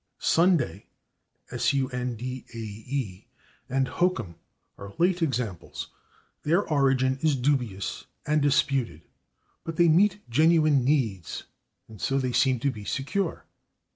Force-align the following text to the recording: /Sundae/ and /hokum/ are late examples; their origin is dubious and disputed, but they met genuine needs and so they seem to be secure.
/Sundae/ 0.19 0.85
and 1.51 2.17
/hokum/ 3.87 4.35
are 4.79 4.93
late 4.97 5.21
examples; 5.21 5.89
their 6.41 6.67
origin 6.67 7.19
is 7.21 7.35
dubious 7.35 8.05
and 8.25 8.41
disputed, 8.41 9.03
but 9.63 9.75
they 9.75 9.87
met 9.87 10.17
genuine 10.27 10.83
needs 10.83 11.43
and 11.87 12.01
so 12.01 12.17
they 12.17 12.31
seem 12.33 12.59
to 12.61 12.71
be 12.71 12.83
secure. 12.83 13.45